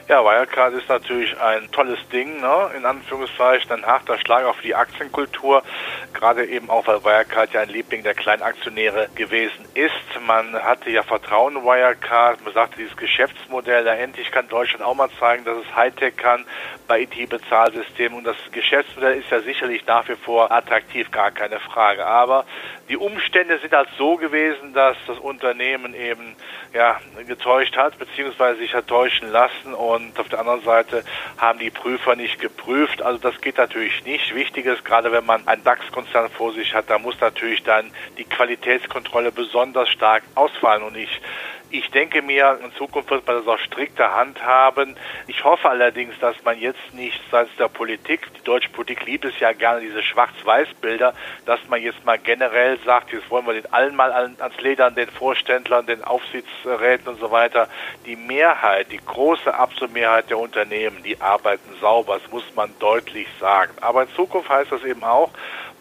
Ja, 0.07 0.23
Wirecard 0.23 0.73
ist 0.73 0.89
natürlich 0.89 1.39
ein 1.39 1.71
tolles 1.71 1.99
Ding, 2.09 2.41
ne? 2.41 2.71
in 2.75 2.85
Anführungszeichen, 2.85 3.71
ein 3.71 3.85
harter 3.85 4.17
Schlag 4.17 4.43
auf 4.45 4.59
die 4.61 4.73
Aktienkultur, 4.73 5.61
gerade 6.13 6.45
eben 6.45 6.69
auch, 6.69 6.87
weil 6.87 7.03
Wirecard 7.03 7.53
ja 7.53 7.61
ein 7.61 7.69
Liebling 7.69 8.03
der 8.03 8.15
Kleinaktionäre 8.15 9.09
gewesen 9.15 9.65
ist. 9.75 9.93
Man 10.25 10.53
hatte 10.63 10.89
ja 10.89 11.03
Vertrauen 11.03 11.57
in 11.57 11.63
Wirecard, 11.63 12.43
man 12.43 12.53
sagte, 12.53 12.77
dieses 12.77 12.97
Geschäftsmodell, 12.97 13.83
da 13.83 13.93
endlich 13.93 14.31
kann 14.31 14.47
Deutschland 14.47 14.83
auch 14.83 14.95
mal 14.95 15.09
zeigen, 15.19 15.45
dass 15.45 15.57
es 15.57 15.75
Hightech 15.75 16.15
kann 16.17 16.45
bei 16.87 17.01
IT-Bezahlsystemen 17.01 18.17
und 18.17 18.23
das 18.23 18.37
Geschäftsmodell 18.51 19.19
ist 19.19 19.29
ja 19.29 19.41
sicherlich 19.41 19.85
nach 19.85 20.07
wie 20.09 20.15
vor 20.15 20.51
attraktiv, 20.51 21.11
gar 21.11 21.31
keine 21.31 21.59
Frage. 21.59 22.05
Aber 22.05 22.45
die 22.89 22.97
Umstände 22.97 23.59
sind 23.59 23.73
halt 23.73 23.89
so 23.97 24.15
gewesen, 24.15 24.73
dass 24.73 24.97
das 25.05 25.19
Unternehmen 25.19 25.93
eben 25.93 26.35
ja, 26.73 26.99
getäuscht 27.27 27.77
hat, 27.77 27.97
beziehungsweise 27.99 28.59
sich 28.59 28.73
hat 28.73 28.87
täuschen 28.87 29.31
lassen 29.31 29.73
und 29.79 30.19
auf 30.19 30.27
der 30.27 30.39
anderen 30.39 30.61
Seite 30.61 31.03
haben 31.37 31.57
die 31.57 31.69
Prüfer 31.69 32.15
nicht 32.17 32.39
geprüft. 32.39 33.01
Also 33.01 33.17
das 33.17 33.39
geht 33.39 33.57
natürlich 33.57 34.03
nicht. 34.03 34.35
Wichtig 34.35 34.65
ist, 34.65 34.83
gerade 34.83 35.11
wenn 35.11 35.25
man 35.25 35.47
einen 35.47 35.63
DAX-Konzern 35.63 36.29
vor 36.29 36.51
sich 36.53 36.73
hat, 36.73 36.89
da 36.89 36.99
muss 36.99 37.19
natürlich 37.21 37.63
dann 37.63 37.89
die 38.17 38.25
Qualitätskontrolle 38.25 39.31
besonders 39.31 39.87
stark 39.89 40.23
ausfallen 40.35 40.83
und 40.83 40.97
ich 40.97 41.21
ich 41.71 41.89
denke 41.91 42.21
mir, 42.21 42.59
in 42.63 42.71
Zukunft 42.73 43.11
wird 43.11 43.27
man 43.27 43.37
das 43.37 43.47
auch 43.47 43.59
strikter 43.59 44.15
handhaben. 44.15 44.95
Ich 45.27 45.43
hoffe 45.43 45.69
allerdings, 45.69 46.17
dass 46.19 46.35
man 46.43 46.59
jetzt 46.59 46.93
nicht 46.93 47.19
seitens 47.31 47.55
der 47.57 47.67
Politik, 47.67 48.21
die 48.33 48.43
deutsche 48.43 48.69
Politik 48.69 49.05
liebt 49.05 49.25
es 49.25 49.39
ja 49.39 49.53
gerne, 49.53 49.81
diese 49.81 50.01
Schwarz-Weiß-Bilder, 50.01 51.13
dass 51.45 51.59
man 51.67 51.81
jetzt 51.81 52.03
mal 52.05 52.17
generell 52.17 52.79
sagt, 52.85 53.13
jetzt 53.13 53.29
wollen 53.29 53.45
wir 53.45 53.53
den 53.53 53.71
allen 53.71 53.95
mal 53.95 54.11
ans 54.11 54.61
Ledern, 54.61 54.95
den 54.95 55.09
Vorständlern, 55.09 55.85
den 55.85 56.03
Aufsichtsräten 56.03 57.07
und 57.07 57.19
so 57.19 57.31
weiter. 57.31 57.67
Die 58.05 58.15
Mehrheit, 58.15 58.91
die 58.91 58.99
große 59.05 59.53
absolute 59.53 59.93
Mehrheit 59.93 60.29
der 60.29 60.39
Unternehmen, 60.39 61.03
die 61.03 61.21
arbeiten 61.21 61.69
sauber, 61.79 62.19
das 62.21 62.31
muss 62.31 62.43
man 62.55 62.73
deutlich 62.79 63.27
sagen. 63.39 63.73
Aber 63.81 64.03
in 64.03 64.09
Zukunft 64.15 64.49
heißt 64.49 64.71
das 64.71 64.83
eben 64.83 65.03
auch, 65.03 65.29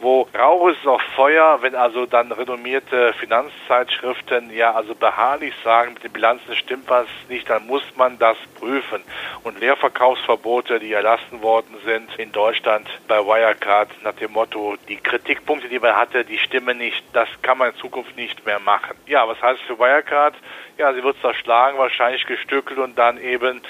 wo 0.01 0.29
Rauch 0.37 0.69
ist 0.69 0.87
auch 0.87 1.01
Feuer, 1.17 1.59
wenn 1.63 1.75
also 1.75 2.07
dann 2.07 2.31
renommierte 2.31 3.13
Finanzzeitschriften 3.15 4.55
ja 4.55 4.73
also 4.73 4.95
beharrlich 4.95 5.55
sagen, 5.65 5.95
mit 5.95 6.05
den 6.05 6.13
Bilanzen 6.13 6.55
stimmt 6.55 6.89
was 6.89 7.07
nicht, 7.29 7.51
dann 7.51 7.67
muss 7.67 7.83
man 7.97 8.19
das 8.19 8.37
prüfen. 8.59 9.03
Und 9.43 9.61
Leerverkaufsverbote, 9.61 10.79
die 10.79 10.93
erlassen 10.93 11.43
worden 11.43 11.77
sind 11.85 12.17
in 12.19 12.33
Deutschland 12.33 12.89
bei 13.09 13.19
Wirecard 13.19 13.91
nach 14.05 14.15
dem 14.15 14.33
Motto, 14.33 14.77
die 14.89 14.97
Kritikpunkte, 14.97 15.69
die 15.69 15.79
man 15.79 15.97
hatte, 15.97 16.25
die 16.25 16.39
stimmen 16.39 16.79
nicht, 16.79 17.05
das 17.13 17.29
kann 17.43 17.59
man 17.59 17.71
in 17.71 17.77
Zukunft 17.77 18.17
nicht 18.17 18.47
mehr 18.47 18.61
machen. 18.61 18.97
Ja, 19.07 19.27
was 19.27 19.41
heißt 19.43 19.61
für 19.63 19.79
Wirecard? 19.79 20.35
Ja, 20.77 20.93
sie 20.95 21.03
wird 21.03 21.21
zerschlagen, 21.21 21.79
wahrscheinlich 21.79 22.25
gestückelt 22.27 22.79
und 22.79 22.97
dann 22.97 23.19
eben 23.21 23.63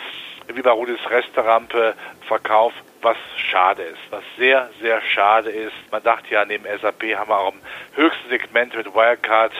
wie 0.46 0.62
bei 0.62 0.70
Rudis 0.70 0.98
Resterampe 1.10 1.94
Verkauf 2.26 2.72
was 3.02 3.16
schade 3.50 3.82
ist, 3.82 4.00
was 4.10 4.22
sehr, 4.36 4.70
sehr 4.80 5.00
schade 5.00 5.50
ist. 5.50 5.72
Man 5.90 6.02
dachte 6.02 6.34
ja, 6.34 6.44
neben 6.44 6.64
SAP 6.64 7.02
haben 7.16 7.30
wir 7.30 7.38
auch 7.38 7.52
im 7.52 7.60
höchsten 7.94 8.28
Segment 8.28 8.74
mit 8.76 8.94
Wirecard 8.94 9.52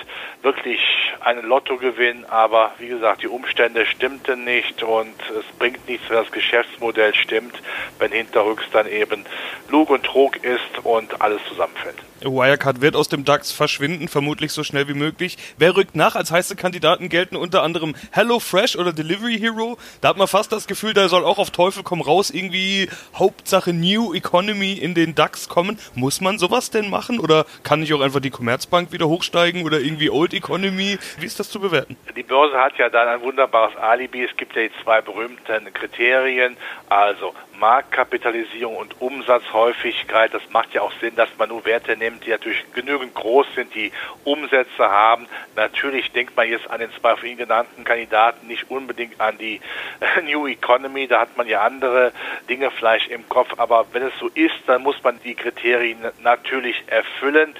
wirklich 0.42 0.80
einen 1.20 1.46
Lottogewinn, 1.46 2.24
aber 2.26 2.72
wie 2.78 2.88
gesagt, 2.88 3.22
die 3.22 3.28
Umstände 3.28 3.86
stimmten 3.86 4.44
nicht 4.44 4.82
und 4.82 5.14
es 5.30 5.44
bringt 5.58 5.88
nichts, 5.88 6.08
wenn 6.08 6.16
das 6.16 6.32
Geschäftsmodell 6.32 7.14
stimmt, 7.14 7.60
wenn 7.98 8.12
hinterrücks 8.12 8.64
dann 8.72 8.88
eben 8.88 9.24
Lug 9.68 9.90
und 9.90 10.04
Trug 10.04 10.36
ist 10.44 10.84
und 10.84 11.20
alles 11.20 11.40
zusammenfällt. 11.48 11.96
Wirecard 12.20 12.80
wird 12.80 12.96
aus 12.96 13.08
dem 13.08 13.24
DAX 13.24 13.52
verschwinden, 13.52 14.08
vermutlich 14.08 14.52
so 14.52 14.64
schnell 14.64 14.88
wie 14.88 14.94
möglich. 14.94 15.38
Wer 15.56 15.76
rückt 15.76 15.94
nach? 15.94 16.16
Als 16.16 16.30
heiße 16.32 16.56
Kandidaten 16.56 17.08
gelten 17.08 17.36
unter 17.36 17.62
anderem 17.62 17.94
HelloFresh 18.10 18.76
oder 18.76 18.92
Delivery 18.92 19.38
Hero. 19.38 19.78
Da 20.00 20.08
hat 20.08 20.16
man 20.16 20.26
fast 20.26 20.50
das 20.50 20.66
Gefühl, 20.66 20.94
da 20.94 21.08
soll 21.08 21.24
auch 21.24 21.38
auf 21.38 21.50
Teufel 21.50 21.82
komm 21.84 22.00
raus 22.00 22.30
irgendwie 22.30 22.88
Hauptsache 23.28 23.74
New 23.74 24.14
Economy 24.14 24.72
in 24.72 24.94
den 24.94 25.14
DAX 25.14 25.50
kommen. 25.50 25.78
Muss 25.94 26.22
man 26.22 26.38
sowas 26.38 26.70
denn 26.70 26.88
machen 26.88 27.20
oder 27.20 27.44
kann 27.62 27.80
nicht 27.80 27.92
auch 27.92 28.00
einfach 28.00 28.20
die 28.20 28.30
Commerzbank 28.30 28.90
wieder 28.90 29.06
hochsteigen 29.06 29.66
oder 29.66 29.80
irgendwie 29.80 30.08
Old 30.08 30.32
Economy? 30.32 30.96
Wie 31.18 31.26
ist 31.26 31.38
das 31.38 31.50
zu 31.50 31.60
bewerten? 31.60 31.94
Die 32.16 32.22
Börse 32.22 32.56
hat 32.56 32.78
ja 32.78 32.88
dann 32.88 33.06
ein 33.06 33.20
wunderbares 33.20 33.76
Alibi. 33.76 34.24
Es 34.24 34.34
gibt 34.38 34.56
ja 34.56 34.62
die 34.62 34.70
zwei 34.82 35.02
berühmten 35.02 35.70
Kriterien, 35.74 36.56
also 36.88 37.34
Marktkapitalisierung 37.58 38.76
und 38.76 39.00
Umsatzhäufigkeit. 39.00 40.32
Das 40.32 40.42
macht 40.50 40.72
ja 40.74 40.82
auch 40.82 40.92
Sinn, 41.00 41.14
dass 41.16 41.28
man 41.38 41.48
nur 41.48 41.64
Werte 41.64 41.96
nimmt, 41.96 42.24
die 42.24 42.30
natürlich 42.30 42.64
genügend 42.72 43.14
groß 43.14 43.46
sind, 43.54 43.74
die 43.74 43.92
Umsätze 44.24 44.88
haben. 44.90 45.26
Natürlich 45.56 46.12
denkt 46.12 46.36
man 46.36 46.48
jetzt 46.48 46.70
an 46.70 46.80
den 46.80 46.90
zwei 46.98 47.16
von 47.16 47.28
Ihnen 47.28 47.38
genannten 47.38 47.84
Kandidaten 47.84 48.46
nicht 48.46 48.70
unbedingt 48.70 49.20
an 49.20 49.36
die 49.38 49.60
New 50.24 50.46
Economy. 50.46 51.08
Da 51.08 51.20
hat 51.20 51.36
man 51.36 51.46
ja 51.46 51.62
andere 51.62 52.12
Dinge 52.48 52.70
vielleicht 52.70 53.10
im 53.10 53.17
Kopf. 53.28 53.48
Aber 53.56 53.86
wenn 53.92 54.02
es 54.02 54.12
so 54.18 54.28
ist, 54.34 54.54
dann 54.66 54.82
muss 54.82 55.02
man 55.02 55.18
die 55.24 55.34
Kriterien 55.34 55.98
natürlich 56.22 56.82
erfüllen. 56.86 57.54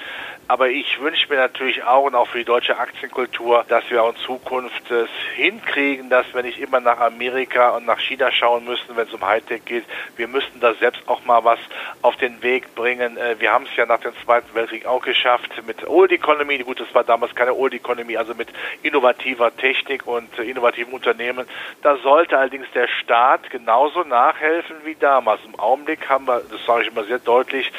Aber 0.51 0.71
ich 0.71 0.99
wünsche 0.99 1.29
mir 1.29 1.37
natürlich 1.37 1.85
auch 1.85 2.05
und 2.05 2.15
auch 2.15 2.27
für 2.27 2.39
die 2.39 2.45
deutsche 2.45 2.79
Aktienkultur, 2.79 3.67
dass 3.69 3.89
wir 3.91 4.03
auch 4.03 4.15
in 4.15 4.17
Zukunft 4.17 4.91
es 4.91 5.11
hinkriegen, 5.35 6.09
dass 6.09 6.25
wir 6.33 6.43
nicht 6.43 6.59
immer 6.59 6.81
nach 6.81 7.01
Amerika 7.01 7.77
und 7.77 7.85
nach 7.85 8.01
China 8.01 8.33
schauen 8.33 8.65
müssen, 8.65 8.97
wenn 8.97 9.07
es 9.07 9.13
um 9.13 9.27
Hightech 9.27 9.67
geht. 9.67 9.85
Wir 10.17 10.27
müssten 10.27 10.59
da 10.61 10.73
selbst 10.73 11.03
auch 11.07 11.23
mal 11.27 11.45
was 11.45 11.59
auf 12.01 12.17
den 12.17 12.43
Weg 12.43 12.75
bringen. 12.75 13.19
Äh, 13.19 13.39
wir 13.39 13.53
haben 13.53 13.67
es 13.67 13.77
ja 13.77 13.85
nach 13.85 14.01
dem 14.01 14.15
Zweiten 14.25 14.55
Weltkrieg 14.55 14.87
auch 14.87 15.03
geschafft 15.03 15.51
mit 15.67 15.87
Old 15.87 16.13
Economy. 16.13 16.57
Gut, 16.61 16.81
das 16.81 16.95
war 16.95 17.05
damals 17.05 17.35
keine 17.35 17.53
Old 17.53 17.75
Economy, 17.75 18.17
also 18.17 18.35
mit 18.35 18.49
innovativer 18.83 19.55
Technik 19.55 20.07
und 20.07 20.39
innovativen 20.39 20.95
Unternehmen. 20.95 21.47
Da 21.83 21.99
sollte 21.99 22.39
allerdings 22.39 22.67
der 22.75 22.89
Staat 22.89 23.51
genauso 23.51 24.03
nachhelfen 24.03 24.77
wie 24.85 24.95
damals. 24.95 25.45
Im 25.45 25.61
Augenblick 25.61 26.09
haben 26.09 26.27
wir, 26.27 26.41
das 26.51 26.65
sage 26.65 26.85
ich 26.85 26.89
immer 26.89 27.05
sehr 27.05 27.19
deutlich, 27.19 27.71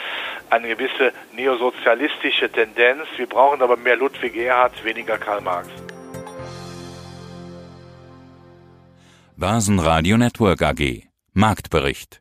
eine 0.49 0.67
gewisse 0.67 1.13
neosozialistische 1.33 2.51
Tendenz. 2.51 3.07
Wir 3.17 3.27
brauchen 3.27 3.61
aber 3.61 3.77
mehr 3.77 3.95
Ludwig 3.95 4.35
Erhard, 4.35 4.83
weniger 4.83 5.17
Karl 5.17 5.41
Marx. 5.41 5.69
Börsenradio 9.37 10.17
Network 10.17 10.61
AG 10.61 11.03
Marktbericht 11.33 12.18